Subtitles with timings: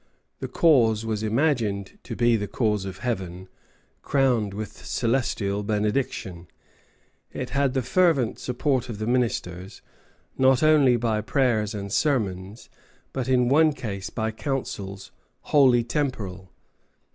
[0.39, 3.47] The cause was imagined to be the cause of Heaven,
[4.01, 6.47] crowned with celestial benediction.
[7.31, 9.83] It had the fervent support of the ministers,
[10.39, 12.67] not only by prayers and sermons,
[13.13, 15.11] but, in one case, by counsels
[15.41, 16.49] wholly temporal.